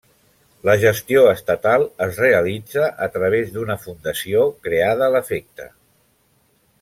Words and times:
La 0.67 0.73
gestió 0.83 1.25
estatal 1.33 1.85
es 2.07 2.15
realitza 2.23 2.87
a 3.09 3.11
través 3.19 3.53
d'una 3.57 3.75
fundació 3.87 4.47
creada 4.69 5.11
l'efecte. 5.17 5.69